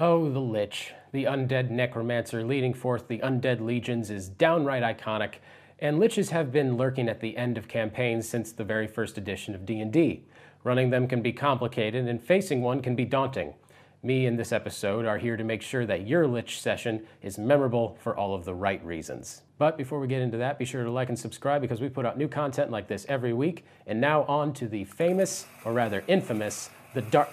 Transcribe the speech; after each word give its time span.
Oh, 0.00 0.30
the 0.30 0.38
Lich, 0.38 0.94
the 1.10 1.24
undead 1.24 1.70
necromancer 1.70 2.44
leading 2.44 2.72
forth 2.72 3.08
the 3.08 3.18
undead 3.18 3.60
legions, 3.60 4.10
is 4.10 4.28
downright 4.28 4.84
iconic, 4.84 5.38
and 5.80 5.98
liches 5.98 6.30
have 6.30 6.52
been 6.52 6.76
lurking 6.76 7.08
at 7.08 7.18
the 7.18 7.36
end 7.36 7.58
of 7.58 7.66
campaigns 7.66 8.28
since 8.28 8.52
the 8.52 8.62
very 8.62 8.86
first 8.86 9.18
edition 9.18 9.56
of 9.56 9.66
D&D. 9.66 10.22
Running 10.62 10.90
them 10.90 11.08
can 11.08 11.20
be 11.20 11.32
complicated, 11.32 12.06
and 12.06 12.22
facing 12.22 12.62
one 12.62 12.80
can 12.80 12.94
be 12.94 13.04
daunting. 13.04 13.54
Me 14.00 14.24
and 14.26 14.38
this 14.38 14.52
episode 14.52 15.04
are 15.04 15.18
here 15.18 15.36
to 15.36 15.42
make 15.42 15.62
sure 15.62 15.84
that 15.84 16.06
your 16.06 16.28
Lich 16.28 16.60
session 16.60 17.04
is 17.20 17.36
memorable 17.36 17.98
for 18.00 18.16
all 18.16 18.36
of 18.36 18.44
the 18.44 18.54
right 18.54 18.84
reasons. 18.84 19.42
But 19.58 19.76
before 19.76 19.98
we 19.98 20.06
get 20.06 20.22
into 20.22 20.36
that, 20.36 20.60
be 20.60 20.64
sure 20.64 20.84
to 20.84 20.92
like 20.92 21.08
and 21.08 21.18
subscribe 21.18 21.60
because 21.60 21.80
we 21.80 21.88
put 21.88 22.06
out 22.06 22.16
new 22.16 22.28
content 22.28 22.70
like 22.70 22.86
this 22.86 23.04
every 23.08 23.32
week. 23.32 23.64
And 23.84 24.00
now 24.00 24.22
on 24.26 24.52
to 24.52 24.68
the 24.68 24.84
famous, 24.84 25.46
or 25.64 25.72
rather 25.72 26.04
infamous, 26.06 26.70
the 26.94 27.02
dark. 27.02 27.30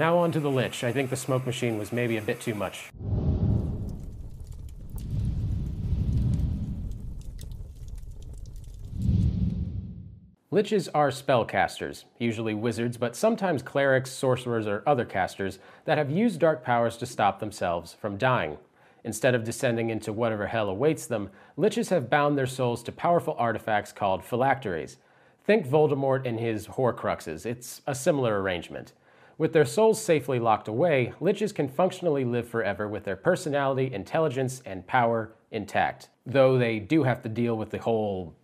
Now 0.00 0.16
on 0.16 0.32
to 0.32 0.40
the 0.40 0.50
Lich. 0.50 0.82
I 0.82 0.94
think 0.94 1.10
the 1.10 1.14
smoke 1.16 1.44
machine 1.44 1.76
was 1.76 1.92
maybe 1.92 2.16
a 2.16 2.22
bit 2.22 2.40
too 2.40 2.54
much. 2.54 2.90
Liches 10.50 10.88
are 10.94 11.10
spellcasters, 11.10 12.04
usually 12.18 12.54
wizards, 12.54 12.96
but 12.96 13.14
sometimes 13.14 13.62
clerics, 13.62 14.10
sorcerers, 14.10 14.66
or 14.66 14.82
other 14.86 15.04
casters 15.04 15.58
that 15.84 15.98
have 15.98 16.10
used 16.10 16.40
dark 16.40 16.64
powers 16.64 16.96
to 16.96 17.04
stop 17.04 17.38
themselves 17.38 17.92
from 17.92 18.16
dying. 18.16 18.56
Instead 19.04 19.34
of 19.34 19.44
descending 19.44 19.90
into 19.90 20.14
whatever 20.14 20.46
hell 20.46 20.70
awaits 20.70 21.04
them, 21.04 21.28
liches 21.58 21.90
have 21.90 22.08
bound 22.08 22.38
their 22.38 22.46
souls 22.46 22.82
to 22.84 22.90
powerful 22.90 23.36
artifacts 23.38 23.92
called 23.92 24.24
phylacteries. 24.24 24.96
Think 25.44 25.66
Voldemort 25.66 26.26
and 26.26 26.40
his 26.40 26.68
Horcruxes. 26.68 27.44
It's 27.44 27.82
a 27.86 27.94
similar 27.94 28.40
arrangement. 28.40 28.94
With 29.40 29.54
their 29.54 29.64
souls 29.64 29.98
safely 29.98 30.38
locked 30.38 30.68
away, 30.68 31.14
liches 31.18 31.54
can 31.54 31.66
functionally 31.66 32.26
live 32.26 32.46
forever 32.46 32.86
with 32.86 33.04
their 33.04 33.16
personality, 33.16 33.90
intelligence, 33.90 34.60
and 34.66 34.86
power 34.86 35.32
intact. 35.50 36.10
Though 36.26 36.58
they 36.58 36.78
do 36.78 37.04
have 37.04 37.22
to 37.22 37.30
deal 37.30 37.56
with 37.56 37.70
the 37.70 37.78
whole 37.78 38.34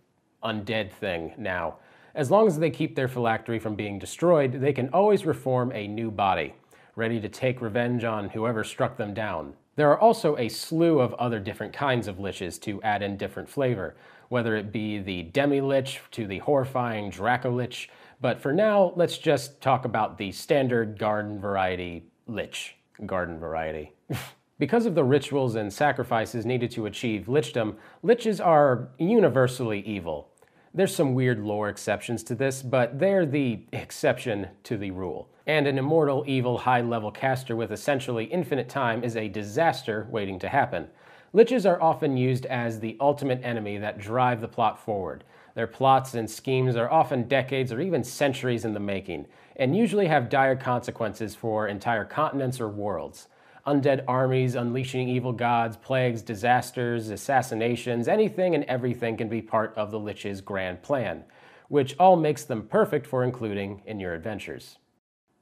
undead 0.43 0.91
thing 0.91 1.35
now. 1.37 1.75
As 2.15 2.31
long 2.31 2.47
as 2.47 2.57
they 2.57 2.71
keep 2.71 2.95
their 2.95 3.07
phylactery 3.07 3.59
from 3.59 3.75
being 3.75 3.99
destroyed, 3.99 4.53
they 4.53 4.73
can 4.73 4.89
always 4.89 5.23
reform 5.23 5.71
a 5.71 5.87
new 5.87 6.09
body, 6.09 6.55
ready 6.95 7.21
to 7.21 7.29
take 7.29 7.61
revenge 7.61 8.03
on 8.03 8.29
whoever 8.29 8.63
struck 8.63 8.97
them 8.97 9.13
down. 9.13 9.53
There 9.75 9.91
are 9.91 9.99
also 9.99 10.35
a 10.37 10.49
slew 10.49 10.99
of 10.99 11.13
other 11.13 11.39
different 11.39 11.73
kinds 11.73 12.07
of 12.07 12.17
liches 12.17 12.59
to 12.61 12.81
add 12.81 13.03
in 13.03 13.17
different 13.17 13.47
flavor, 13.47 13.95
whether 14.29 14.55
it 14.55 14.71
be 14.71 14.97
the 14.97 15.21
demi-lich 15.21 16.01
to 16.09 16.25
the 16.25 16.39
horrifying 16.39 17.11
Draco-lich, 17.11 17.87
but 18.19 18.41
for 18.41 18.51
now, 18.51 18.93
let's 18.95 19.17
just 19.17 19.61
talk 19.61 19.85
about 19.85 20.17
the 20.17 20.31
standard 20.31 20.97
garden 20.97 21.39
variety 21.39 22.03
lich. 22.27 22.75
Garden 23.05 23.39
variety. 23.39 23.93
because 24.59 24.85
of 24.85 24.95
the 24.95 25.03
rituals 25.03 25.55
and 25.55 25.71
sacrifices 25.71 26.45
needed 26.45 26.71
to 26.71 26.87
achieve 26.87 27.27
lichdom, 27.27 27.75
liches 28.03 28.43
are 28.43 28.89
universally 28.97 29.81
evil. 29.81 30.29
There's 30.73 30.95
some 30.95 31.13
weird 31.13 31.39
lore 31.39 31.69
exceptions 31.69 32.23
to 32.23 32.35
this, 32.35 32.61
but 32.61 32.99
they're 32.99 33.25
the 33.25 33.65
exception 33.71 34.49
to 34.63 34.77
the 34.77 34.91
rule. 34.91 35.29
And 35.45 35.65
an 35.65 35.77
immortal, 35.77 36.23
evil, 36.27 36.57
high 36.57 36.81
level 36.81 37.11
caster 37.11 37.55
with 37.55 37.71
essentially 37.71 38.25
infinite 38.25 38.67
time 38.67 39.03
is 39.03 39.15
a 39.15 39.29
disaster 39.29 40.07
waiting 40.11 40.39
to 40.39 40.49
happen. 40.49 40.87
Liches 41.33 41.69
are 41.69 41.81
often 41.81 42.17
used 42.17 42.45
as 42.47 42.79
the 42.79 42.97
ultimate 42.99 43.41
enemy 43.43 43.77
that 43.77 43.99
drive 43.99 44.41
the 44.41 44.47
plot 44.47 44.79
forward. 44.83 45.23
Their 45.57 45.65
plots 45.65 46.13
and 46.13 46.29
schemes 46.29 46.75
are 46.75 46.87
often 46.91 47.27
decades 47.27 47.71
or 47.71 47.81
even 47.81 48.03
centuries 48.03 48.63
in 48.63 48.75
the 48.75 48.79
making, 48.79 49.25
and 49.55 49.75
usually 49.75 50.05
have 50.05 50.29
dire 50.29 50.55
consequences 50.55 51.33
for 51.33 51.67
entire 51.67 52.05
continents 52.05 52.61
or 52.61 52.69
worlds 52.69 53.27
undead 53.65 54.03
armies 54.07 54.53
unleashing 54.53 55.09
evil 55.09 55.33
gods, 55.33 55.75
plagues, 55.75 56.21
disasters, 56.21 57.09
assassinations, 57.09 58.07
anything 58.07 58.53
and 58.53 58.63
everything 58.65 59.17
can 59.17 59.27
be 59.27 59.41
part 59.41 59.73
of 59.75 59.89
the 59.89 59.99
Lich's 59.99 60.41
grand 60.41 60.83
plan, 60.83 61.23
which 61.69 61.95
all 61.97 62.15
makes 62.15 62.43
them 62.43 62.67
perfect 62.67 63.07
for 63.07 63.23
including 63.23 63.81
in 63.87 63.99
your 63.99 64.13
adventures. 64.13 64.77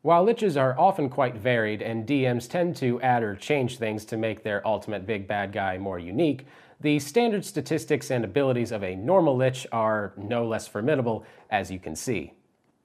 While 0.02 0.26
Liches 0.26 0.60
are 0.60 0.80
often 0.80 1.10
quite 1.10 1.36
varied 1.36 1.82
and 1.82 2.08
DMs 2.08 2.48
tend 2.50 2.78
to 2.78 3.02
add 3.02 3.22
or 3.22 3.36
change 3.36 3.78
things 3.78 4.06
to 4.06 4.18
make 4.18 4.44
their 4.44 4.66
ultimate 4.66 5.06
big 5.06 5.28
bad 5.28 5.52
guy 5.52 5.78
more 5.78 6.00
unique, 6.00 6.48
the 6.82 7.00
standard 7.00 7.46
statistics 7.46 8.12
and 8.12 8.24
abilities 8.24 8.72
of 8.72 8.84
a 8.84 8.96
normal 8.96 9.36
Lich 9.36 9.66
are 9.72 10.14
no 10.18 10.48
less 10.48 10.68
formidable, 10.68 11.26
as 11.50 11.72
you 11.72 11.80
can 11.80 11.96
see 11.96 12.34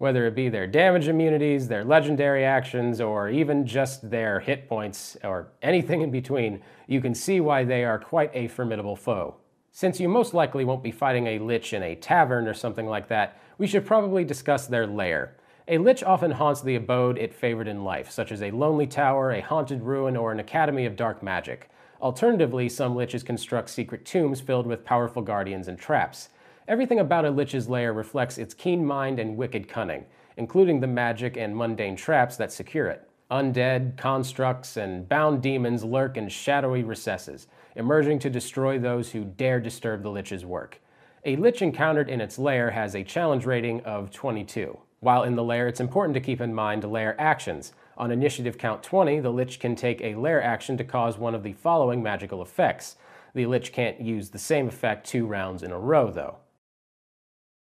whether 0.01 0.27
it 0.27 0.34
be 0.34 0.49
their 0.49 0.67
damage 0.67 1.09
immunities, 1.09 1.69
their 1.69 1.84
legendary 1.84 2.43
actions, 2.43 3.03
or 3.03 3.28
even 3.28 3.67
just 3.67 4.09
their 4.09 4.41
hit 4.41 4.67
points, 4.67 5.15
or 5.23 5.49
anything 5.61 6.01
in 6.01 6.11
between, 6.11 6.62
you 6.87 7.03
can 7.03 7.15
see 7.15 7.39
why 7.39 7.62
they 7.65 7.84
are 7.84 7.99
quite 7.99 8.31
a 8.33 8.49
formidable 8.49 8.97
foe. 8.97 9.37
Since 9.73 10.01
you 10.01 10.09
most 10.09 10.33
likely 10.33 10.65
won't 10.65 10.83
be 10.83 10.91
fighting 10.91 11.27
a 11.27 11.39
lich 11.39 11.75
in 11.75 11.83
a 11.83 11.97
tavern 11.97 12.49
or 12.49 12.55
something 12.55 12.87
like 12.87 13.09
that, 13.09 13.39
we 13.59 13.67
should 13.67 13.84
probably 13.84 14.25
discuss 14.25 14.67
their 14.67 14.87
lair. 14.87 15.37
A 15.69 15.77
lich 15.77 16.03
often 16.03 16.31
haunts 16.31 16.62
the 16.62 16.77
abode 16.77 17.19
it 17.19 17.34
favored 17.34 17.69
in 17.69 17.84
life, 17.84 18.11
such 18.11 18.33
as 18.33 18.41
a 18.41 18.53
lonely 18.53 18.87
tower, 18.87 19.33
a 19.33 19.43
haunted 19.43 19.83
ruin, 19.83 20.17
or 20.17 20.33
an 20.33 20.41
academy 20.41 20.87
of 20.87 20.97
dark 20.97 21.22
magic. 21.22 21.69
Alternatively, 22.00 22.69
some 22.69 22.94
liches 22.94 23.25
construct 23.25 23.69
secret 23.69 24.06
tombs 24.06 24.41
filled 24.41 24.66
with 24.66 24.84
powerful 24.84 25.21
guardians 25.21 25.69
and 25.69 25.78
traps. 25.78 26.31
Everything 26.66 26.99
about 26.99 27.27
a 27.27 27.31
lich's 27.31 27.69
lair 27.69 27.93
reflects 27.93 28.38
its 28.38 28.55
keen 28.55 28.87
mind 28.87 29.19
and 29.19 29.37
wicked 29.37 29.69
cunning, 29.69 30.06
including 30.37 30.81
the 30.81 30.87
magic 30.87 31.37
and 31.37 31.55
mundane 31.55 31.97
traps 31.97 32.37
that 32.37 32.53
secure 32.53 32.87
it. 32.87 33.06
Undead, 33.31 33.97
constructs, 33.97 34.77
and 34.77 35.09
bound 35.09 35.43
demons 35.43 35.84
lurk 35.84 36.16
in 36.16 36.28
shadowy 36.28 36.83
recesses, 36.83 37.47
emerging 37.77 38.19
to 38.19 38.31
destroy 38.31 38.78
those 38.78 39.12
who 39.12 39.25
dare 39.25 39.60
disturb 39.60 40.03
the 40.03 40.10
lich's 40.10 40.44
work. 40.44 40.81
A 41.25 41.37
lich 41.37 41.60
encountered 41.60 42.09
in 42.09 42.21
its 42.21 42.39
lair 42.39 42.71
has 42.71 42.94
a 42.94 43.05
challenge 43.05 43.44
rating 43.44 43.83
of 43.83 44.10
22. 44.10 44.78
While 45.00 45.25
in 45.25 45.37
the 45.37 45.44
lair, 45.44 45.69
it's 45.69 45.81
important 45.81 46.15
to 46.15 46.21
keep 46.21 46.41
in 46.41 46.55
mind 46.55 46.83
lair 46.84 47.15
actions. 47.21 47.72
On 48.00 48.11
initiative 48.11 48.56
count 48.56 48.83
20, 48.83 49.21
the 49.21 49.28
lich 49.28 49.61
can 49.61 49.77
take 49.77 50.00
a 50.00 50.15
lair 50.15 50.43
action 50.43 50.78
to 50.78 50.84
cause 50.84 51.19
one 51.19 51.34
of 51.34 51.43
the 51.43 51.53
following 51.53 52.03
magical 52.03 52.41
effects. 52.41 52.97
The 53.34 53.44
lich 53.44 53.75
can't 53.75 54.00
use 54.00 54.31
the 54.31 54.38
same 54.38 54.69
effect 54.69 55.06
two 55.06 55.27
rounds 55.27 55.62
in 55.62 55.71
a 55.71 55.78
row, 55.78 56.10
though. 56.10 56.39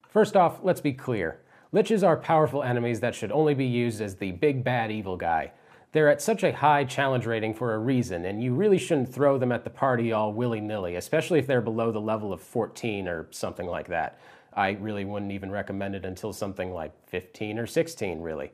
First 0.09 0.35
off, 0.35 0.59
let's 0.65 0.81
be 0.81 0.93
clear. 0.93 1.43
Liches 1.73 2.05
are 2.05 2.17
powerful 2.17 2.65
enemies 2.65 2.99
that 2.99 3.15
should 3.15 3.31
only 3.31 3.55
be 3.55 3.67
used 3.67 4.01
as 4.01 4.17
the 4.17 4.33
big 4.33 4.65
bad 4.65 4.91
evil 4.91 5.17
guy. 5.17 5.53
They're 5.93 6.11
at 6.11 6.21
such 6.21 6.43
a 6.43 6.51
high 6.51 6.83
challenge 6.83 7.25
rating 7.25 7.55
for 7.55 7.75
a 7.75 7.79
reason, 7.79 8.25
and 8.25 8.43
you 8.43 8.53
really 8.53 8.79
shouldn't 8.79 9.15
throw 9.15 9.39
them 9.39 9.53
at 9.53 9.63
the 9.63 9.71
party 9.71 10.11
all 10.11 10.33
willy 10.33 10.61
nilly, 10.61 10.97
especially 10.97 11.39
if 11.39 11.47
they're 11.47 11.61
below 11.61 11.93
the 11.93 12.01
level 12.01 12.33
of 12.33 12.43
14 12.43 13.07
or 13.07 13.29
something 13.31 13.69
like 13.69 13.87
that. 13.87 14.19
I 14.53 14.71
really 14.71 15.05
wouldn't 15.05 15.31
even 15.31 15.53
recommend 15.53 15.95
it 15.95 16.05
until 16.05 16.33
something 16.33 16.73
like 16.73 16.91
15 17.11 17.61
or 17.61 17.67
16, 17.69 18.21
really. 18.21 18.51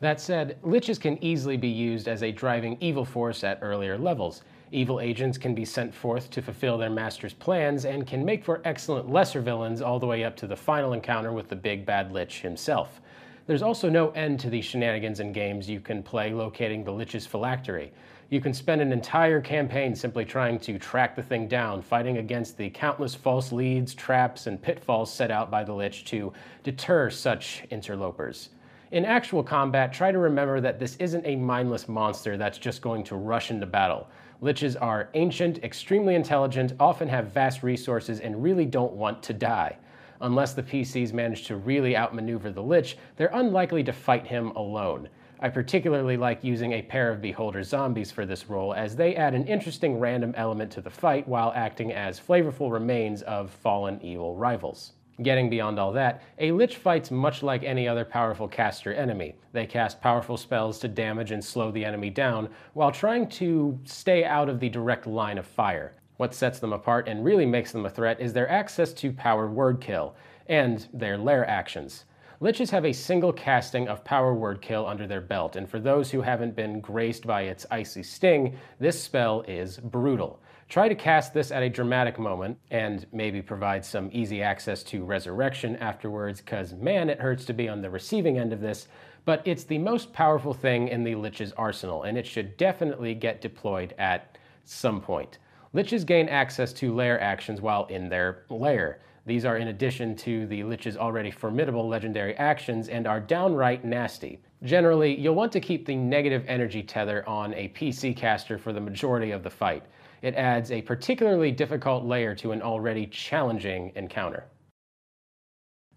That 0.00 0.20
said, 0.20 0.58
liches 0.62 1.00
can 1.00 1.22
easily 1.24 1.56
be 1.56 1.68
used 1.68 2.06
as 2.06 2.22
a 2.22 2.30
driving 2.30 2.76
evil 2.80 3.04
force 3.04 3.42
at 3.42 3.60
earlier 3.62 3.96
levels. 3.96 4.42
Evil 4.70 5.00
agents 5.00 5.38
can 5.38 5.54
be 5.54 5.64
sent 5.64 5.94
forth 5.94 6.28
to 6.32 6.42
fulfill 6.42 6.76
their 6.76 6.90
master's 6.90 7.32
plans 7.32 7.86
and 7.86 8.06
can 8.06 8.22
make 8.22 8.44
for 8.44 8.60
excellent 8.64 9.08
lesser 9.08 9.40
villains 9.40 9.80
all 9.80 9.98
the 9.98 10.06
way 10.06 10.22
up 10.22 10.36
to 10.36 10.46
the 10.46 10.56
final 10.56 10.92
encounter 10.92 11.32
with 11.32 11.48
the 11.48 11.56
big 11.56 11.86
bad 11.86 12.12
Lich 12.12 12.42
himself. 12.42 13.00
There's 13.46 13.62
also 13.62 13.88
no 13.88 14.10
end 14.10 14.38
to 14.40 14.50
the 14.50 14.60
shenanigans 14.60 15.20
and 15.20 15.32
games 15.32 15.70
you 15.70 15.80
can 15.80 16.02
play 16.02 16.32
locating 16.32 16.84
the 16.84 16.92
Lich's 16.92 17.26
phylactery. 17.26 17.92
You 18.28 18.40
can 18.40 18.52
spend 18.52 18.82
an 18.82 18.92
entire 18.92 19.40
campaign 19.40 19.94
simply 19.94 20.24
trying 20.24 20.58
to 20.60 20.78
track 20.78 21.14
the 21.14 21.22
thing 21.22 21.46
down, 21.46 21.80
fighting 21.80 22.18
against 22.18 22.58
the 22.58 22.68
countless 22.68 23.14
false 23.14 23.52
leads, 23.52 23.94
traps, 23.94 24.48
and 24.48 24.60
pitfalls 24.60 25.12
set 25.12 25.30
out 25.30 25.48
by 25.48 25.62
the 25.62 25.72
Lich 25.72 26.04
to 26.06 26.32
deter 26.64 27.08
such 27.08 27.64
interlopers. 27.70 28.50
In 28.96 29.04
actual 29.04 29.42
combat, 29.42 29.92
try 29.92 30.10
to 30.10 30.18
remember 30.18 30.58
that 30.58 30.78
this 30.78 30.96
isn't 30.96 31.26
a 31.26 31.36
mindless 31.36 31.86
monster 31.86 32.38
that's 32.38 32.56
just 32.56 32.80
going 32.80 33.04
to 33.04 33.16
rush 33.16 33.50
into 33.50 33.66
battle. 33.66 34.08
Liches 34.40 34.74
are 34.80 35.10
ancient, 35.12 35.62
extremely 35.62 36.14
intelligent, 36.14 36.72
often 36.80 37.06
have 37.06 37.26
vast 37.26 37.62
resources, 37.62 38.20
and 38.20 38.42
really 38.42 38.64
don't 38.64 38.94
want 38.94 39.22
to 39.24 39.34
die. 39.34 39.76
Unless 40.22 40.54
the 40.54 40.62
PCs 40.62 41.12
manage 41.12 41.44
to 41.44 41.56
really 41.56 41.94
outmaneuver 41.94 42.50
the 42.50 42.62
Lich, 42.62 42.96
they're 43.16 43.28
unlikely 43.34 43.84
to 43.84 43.92
fight 43.92 44.26
him 44.26 44.48
alone. 44.52 45.10
I 45.40 45.50
particularly 45.50 46.16
like 46.16 46.42
using 46.42 46.72
a 46.72 46.80
pair 46.80 47.10
of 47.10 47.20
Beholder 47.20 47.64
zombies 47.64 48.10
for 48.10 48.24
this 48.24 48.48
role, 48.48 48.72
as 48.72 48.96
they 48.96 49.14
add 49.14 49.34
an 49.34 49.46
interesting 49.46 50.00
random 50.00 50.32
element 50.38 50.72
to 50.72 50.80
the 50.80 50.88
fight 50.88 51.28
while 51.28 51.52
acting 51.54 51.92
as 51.92 52.18
flavorful 52.18 52.72
remains 52.72 53.20
of 53.20 53.50
fallen 53.50 54.00
evil 54.00 54.34
rivals. 54.36 54.92
Getting 55.22 55.48
beyond 55.48 55.78
all 55.78 55.92
that, 55.92 56.22
a 56.38 56.52
Lich 56.52 56.76
fights 56.76 57.10
much 57.10 57.42
like 57.42 57.62
any 57.62 57.88
other 57.88 58.04
powerful 58.04 58.46
caster 58.46 58.92
enemy. 58.92 59.34
They 59.52 59.64
cast 59.64 60.02
powerful 60.02 60.36
spells 60.36 60.78
to 60.80 60.88
damage 60.88 61.30
and 61.30 61.42
slow 61.42 61.70
the 61.70 61.86
enemy 61.86 62.10
down, 62.10 62.50
while 62.74 62.92
trying 62.92 63.28
to 63.30 63.78
stay 63.84 64.24
out 64.24 64.50
of 64.50 64.60
the 64.60 64.68
direct 64.68 65.06
line 65.06 65.38
of 65.38 65.46
fire. 65.46 65.94
What 66.18 66.34
sets 66.34 66.58
them 66.58 66.74
apart 66.74 67.08
and 67.08 67.24
really 67.24 67.46
makes 67.46 67.72
them 67.72 67.86
a 67.86 67.90
threat 67.90 68.20
is 68.20 68.34
their 68.34 68.48
access 68.50 68.92
to 68.94 69.10
power 69.10 69.48
word 69.48 69.80
kill, 69.80 70.14
and 70.48 70.86
their 70.92 71.16
lair 71.16 71.48
actions. 71.48 72.04
Liches 72.38 72.70
have 72.70 72.84
a 72.84 72.92
single 72.92 73.32
casting 73.32 73.88
of 73.88 74.04
Power 74.04 74.34
Word 74.34 74.60
Kill 74.60 74.86
under 74.86 75.06
their 75.06 75.22
belt, 75.22 75.56
and 75.56 75.66
for 75.66 75.80
those 75.80 76.10
who 76.10 76.20
haven't 76.20 76.54
been 76.54 76.80
graced 76.80 77.26
by 77.26 77.42
its 77.42 77.64
icy 77.70 78.02
sting, 78.02 78.58
this 78.78 79.02
spell 79.02 79.40
is 79.48 79.78
brutal. 79.78 80.38
Try 80.68 80.86
to 80.86 80.94
cast 80.94 81.32
this 81.32 81.50
at 81.50 81.62
a 81.62 81.70
dramatic 81.70 82.18
moment, 82.18 82.58
and 82.70 83.06
maybe 83.10 83.40
provide 83.40 83.86
some 83.86 84.10
easy 84.12 84.42
access 84.42 84.82
to 84.82 85.02
Resurrection 85.02 85.76
afterwards, 85.76 86.42
because 86.42 86.74
man, 86.74 87.08
it 87.08 87.20
hurts 87.20 87.46
to 87.46 87.54
be 87.54 87.70
on 87.70 87.80
the 87.80 87.88
receiving 87.88 88.38
end 88.38 88.52
of 88.52 88.60
this, 88.60 88.88
but 89.24 89.40
it's 89.46 89.64
the 89.64 89.78
most 89.78 90.12
powerful 90.12 90.52
thing 90.52 90.88
in 90.88 91.04
the 91.04 91.14
Lich's 91.14 91.52
arsenal, 91.52 92.02
and 92.02 92.18
it 92.18 92.26
should 92.26 92.58
definitely 92.58 93.14
get 93.14 93.40
deployed 93.40 93.94
at 93.96 94.36
some 94.66 95.00
point. 95.00 95.38
Liches 95.74 96.04
gain 96.04 96.28
access 96.28 96.74
to 96.74 96.94
lair 96.94 97.18
actions 97.18 97.62
while 97.62 97.86
in 97.86 98.10
their 98.10 98.44
lair. 98.50 99.00
These 99.26 99.44
are 99.44 99.56
in 99.56 99.68
addition 99.68 100.14
to 100.18 100.46
the 100.46 100.62
Lich's 100.62 100.96
already 100.96 101.32
formidable 101.32 101.88
legendary 101.88 102.36
actions 102.36 102.88
and 102.88 103.08
are 103.08 103.18
downright 103.18 103.84
nasty. 103.84 104.40
Generally, 104.62 105.18
you'll 105.18 105.34
want 105.34 105.50
to 105.52 105.60
keep 105.60 105.84
the 105.84 105.96
negative 105.96 106.44
energy 106.46 106.80
tether 106.80 107.28
on 107.28 107.52
a 107.54 107.68
PC 107.70 108.16
caster 108.16 108.56
for 108.56 108.72
the 108.72 108.80
majority 108.80 109.32
of 109.32 109.42
the 109.42 109.50
fight. 109.50 109.82
It 110.22 110.36
adds 110.36 110.70
a 110.70 110.80
particularly 110.80 111.50
difficult 111.50 112.04
layer 112.04 112.36
to 112.36 112.52
an 112.52 112.62
already 112.62 113.06
challenging 113.06 113.90
encounter. 113.96 114.44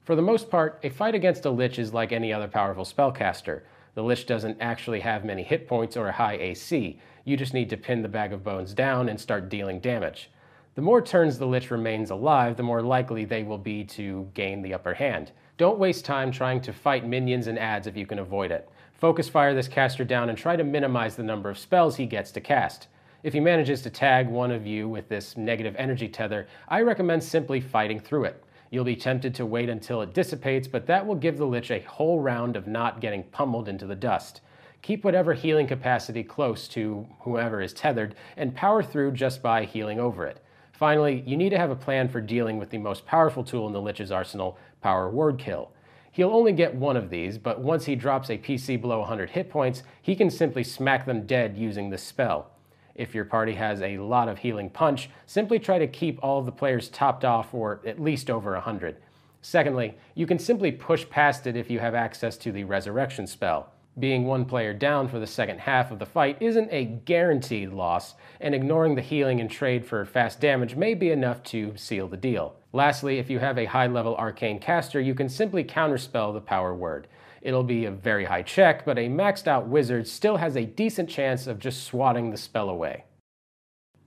For 0.01 0.15
the 0.15 0.23
most 0.23 0.49
part, 0.49 0.79
a 0.81 0.89
fight 0.89 1.13
against 1.13 1.45
a 1.45 1.51
Lich 1.51 1.77
is 1.77 1.93
like 1.93 2.11
any 2.11 2.33
other 2.33 2.47
powerful 2.47 2.83
spellcaster. 2.83 3.61
The 3.93 4.03
Lich 4.03 4.25
doesn't 4.25 4.57
actually 4.59 5.01
have 5.01 5.23
many 5.23 5.43
hit 5.43 5.67
points 5.67 5.95
or 5.95 6.07
a 6.07 6.13
high 6.13 6.33
AC. 6.33 6.99
You 7.25 7.37
just 7.37 7.53
need 7.53 7.69
to 7.69 7.77
pin 7.77 8.01
the 8.01 8.09
Bag 8.09 8.33
of 8.33 8.43
Bones 8.43 8.73
down 8.73 9.07
and 9.07 9.21
start 9.21 9.49
dealing 9.49 9.79
damage. 9.79 10.31
The 10.75 10.81
more 10.81 11.01
turns 11.01 11.37
the 11.37 11.45
Lich 11.47 11.71
remains 11.71 12.09
alive, 12.09 12.55
the 12.55 12.63
more 12.63 12.81
likely 12.81 13.25
they 13.25 13.43
will 13.43 13.57
be 13.57 13.83
to 13.85 14.29
gain 14.33 14.61
the 14.61 14.73
upper 14.73 14.93
hand. 14.93 15.31
Don't 15.57 15.79
waste 15.79 16.05
time 16.05 16.31
trying 16.31 16.61
to 16.61 16.71
fight 16.71 17.05
minions 17.05 17.47
and 17.47 17.59
adds 17.59 17.85
if 17.85 17.97
you 17.97 18.05
can 18.05 18.19
avoid 18.19 18.49
it. 18.51 18.69
Focus 18.93 19.27
fire 19.27 19.53
this 19.53 19.67
caster 19.67 20.05
down 20.05 20.29
and 20.29 20.37
try 20.37 20.55
to 20.55 20.63
minimize 20.63 21.15
the 21.15 21.23
number 21.23 21.49
of 21.49 21.57
spells 21.57 21.97
he 21.97 22.05
gets 22.05 22.31
to 22.31 22.39
cast. 22.39 22.87
If 23.23 23.33
he 23.33 23.41
manages 23.41 23.81
to 23.81 23.89
tag 23.89 24.29
one 24.29 24.51
of 24.51 24.65
you 24.65 24.87
with 24.87 25.09
this 25.09 25.35
negative 25.35 25.75
energy 25.77 26.07
tether, 26.07 26.47
I 26.69 26.81
recommend 26.81 27.23
simply 27.23 27.59
fighting 27.59 27.99
through 27.99 28.25
it. 28.25 28.43
You'll 28.69 28.85
be 28.85 28.95
tempted 28.95 29.35
to 29.35 29.45
wait 29.45 29.67
until 29.67 30.01
it 30.01 30.13
dissipates, 30.13 30.67
but 30.67 30.85
that 30.85 31.05
will 31.05 31.15
give 31.15 31.37
the 31.37 31.45
Lich 31.47 31.71
a 31.71 31.81
whole 31.81 32.21
round 32.21 32.55
of 32.55 32.67
not 32.67 33.01
getting 33.01 33.23
pummeled 33.23 33.67
into 33.67 33.85
the 33.85 33.95
dust. 33.95 34.39
Keep 34.81 35.03
whatever 35.03 35.33
healing 35.33 35.67
capacity 35.67 36.23
close 36.23 36.69
to 36.69 37.07
whoever 37.21 37.59
is 37.59 37.73
tethered 37.73 38.15
and 38.37 38.55
power 38.55 38.81
through 38.81 39.11
just 39.11 39.41
by 39.41 39.65
healing 39.65 39.99
over 39.99 40.25
it. 40.25 40.39
Finally, 40.79 41.25
you 41.27 41.35
need 41.35 41.49
to 41.49 41.57
have 41.57 41.71
a 41.71 41.75
plan 41.75 42.07
for 42.07 42.21
dealing 42.21 42.57
with 42.57 42.69
the 42.69 42.77
most 42.77 43.05
powerful 43.05 43.43
tool 43.43 43.67
in 43.67 43.73
the 43.73 43.81
Lich's 43.81 44.13
arsenal, 44.13 44.57
Power 44.81 45.09
Word 45.09 45.37
Kill. 45.37 45.73
He'll 46.09 46.33
only 46.33 46.53
get 46.53 46.73
one 46.73 46.95
of 46.95 47.09
these, 47.09 47.37
but 47.37 47.59
once 47.59 47.83
he 47.83 47.97
drops 47.97 48.29
a 48.29 48.37
PC 48.37 48.79
below 48.79 48.99
100 48.99 49.31
hit 49.31 49.49
points, 49.49 49.83
he 50.01 50.15
can 50.15 50.29
simply 50.29 50.63
smack 50.63 51.05
them 51.05 51.25
dead 51.25 51.57
using 51.57 51.89
this 51.89 52.01
spell. 52.01 52.51
If 52.95 53.13
your 53.13 53.25
party 53.25 53.55
has 53.55 53.81
a 53.81 53.97
lot 53.97 54.29
of 54.29 54.37
healing 54.37 54.69
punch, 54.69 55.09
simply 55.25 55.59
try 55.59 55.79
to 55.79 55.87
keep 55.87 56.17
all 56.23 56.39
of 56.39 56.45
the 56.45 56.51
players 56.53 56.87
topped 56.87 57.25
off 57.25 57.53
or 57.53 57.81
at 57.85 58.01
least 58.01 58.29
over 58.29 58.53
100. 58.53 58.95
Secondly, 59.41 59.97
you 60.15 60.25
can 60.25 60.39
simply 60.39 60.71
push 60.71 61.09
past 61.09 61.45
it 61.45 61.57
if 61.57 61.69
you 61.69 61.79
have 61.79 61.93
access 61.93 62.37
to 62.37 62.53
the 62.53 62.63
Resurrection 62.63 63.27
spell. 63.27 63.73
Being 63.99 64.25
one 64.25 64.45
player 64.45 64.73
down 64.73 65.09
for 65.09 65.19
the 65.19 65.27
second 65.27 65.59
half 65.59 65.91
of 65.91 65.99
the 65.99 66.05
fight 66.05 66.37
isn't 66.39 66.71
a 66.71 66.85
guaranteed 66.85 67.73
loss, 67.73 68.15
and 68.39 68.55
ignoring 68.55 68.95
the 68.95 69.01
healing 69.01 69.41
and 69.41 69.51
trade 69.51 69.85
for 69.85 70.05
fast 70.05 70.39
damage 70.39 70.77
may 70.77 70.93
be 70.93 71.09
enough 71.09 71.43
to 71.43 71.75
seal 71.75 72.07
the 72.07 72.15
deal. 72.15 72.55
Lastly, 72.71 73.19
if 73.19 73.29
you 73.29 73.39
have 73.39 73.57
a 73.57 73.65
high 73.65 73.87
level 73.87 74.15
arcane 74.15 74.59
caster, 74.59 75.01
you 75.01 75.13
can 75.13 75.27
simply 75.27 75.65
counterspell 75.65 76.33
the 76.33 76.39
power 76.39 76.73
word. 76.73 77.07
It'll 77.41 77.63
be 77.63 77.85
a 77.85 77.91
very 77.91 78.23
high 78.23 78.43
check, 78.43 78.85
but 78.85 78.97
a 78.97 79.09
maxed 79.09 79.47
out 79.47 79.67
wizard 79.67 80.07
still 80.07 80.37
has 80.37 80.55
a 80.55 80.65
decent 80.65 81.09
chance 81.09 81.45
of 81.45 81.59
just 81.59 81.83
swatting 81.83 82.29
the 82.29 82.37
spell 82.37 82.69
away. 82.69 83.03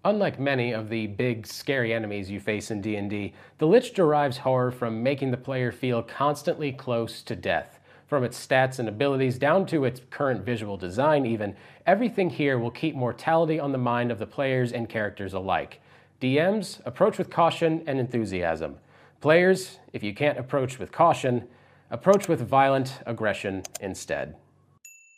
Unlike 0.04 0.40
many 0.40 0.72
of 0.72 0.88
the 0.88 1.06
big, 1.06 1.46
scary 1.46 1.92
enemies 1.92 2.30
you 2.30 2.40
face 2.40 2.70
in 2.70 2.80
D&D, 2.80 3.34
the 3.58 3.66
Lich 3.66 3.92
derives 3.92 4.38
horror 4.38 4.70
from 4.70 5.02
making 5.02 5.30
the 5.30 5.36
player 5.36 5.70
feel 5.70 6.02
constantly 6.02 6.72
close 6.72 7.22
to 7.22 7.36
death. 7.36 7.78
From 8.12 8.24
its 8.24 8.46
stats 8.46 8.78
and 8.78 8.90
abilities 8.90 9.38
down 9.38 9.64
to 9.68 9.86
its 9.86 10.02
current 10.10 10.44
visual 10.44 10.76
design, 10.76 11.24
even, 11.24 11.56
everything 11.86 12.28
here 12.28 12.58
will 12.58 12.70
keep 12.70 12.94
mortality 12.94 13.58
on 13.58 13.72
the 13.72 13.78
mind 13.78 14.12
of 14.12 14.18
the 14.18 14.26
players 14.26 14.70
and 14.70 14.86
characters 14.86 15.32
alike. 15.32 15.80
DMs, 16.20 16.84
approach 16.84 17.16
with 17.16 17.30
caution 17.30 17.82
and 17.86 17.98
enthusiasm. 17.98 18.76
Players, 19.22 19.78
if 19.94 20.02
you 20.02 20.14
can't 20.14 20.38
approach 20.38 20.78
with 20.78 20.92
caution, 20.92 21.48
approach 21.90 22.28
with 22.28 22.46
violent 22.46 23.00
aggression 23.06 23.62
instead. 23.80 24.36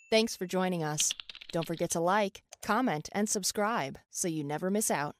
Thanks 0.09 0.37
for 0.37 0.47
joining 0.47 0.85
us. 0.85 1.11
Don't 1.51 1.67
forget 1.67 1.91
to 1.91 2.01
like, 2.01 2.45
comment, 2.63 3.09
and 3.11 3.29
subscribe 3.29 3.99
so 4.13 4.29
you 4.29 4.45
never 4.45 4.71
miss 4.71 4.89
out. 4.89 5.17